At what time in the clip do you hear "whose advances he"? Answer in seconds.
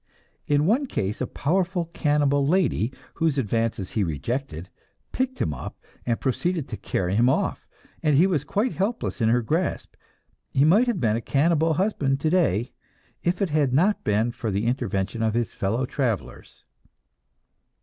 3.13-4.03